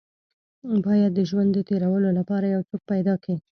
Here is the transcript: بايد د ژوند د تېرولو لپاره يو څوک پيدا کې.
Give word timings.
بايد 0.83 1.11
د 1.15 1.19
ژوند 1.29 1.49
د 1.53 1.59
تېرولو 1.69 2.09
لپاره 2.19 2.45
يو 2.55 2.61
څوک 2.69 2.81
پيدا 2.91 3.15
کې. 3.23 3.35